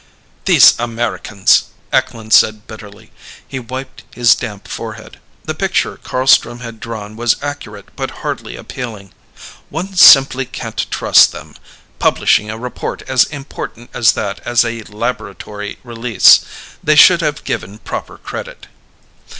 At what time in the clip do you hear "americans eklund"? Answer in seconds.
0.79-2.33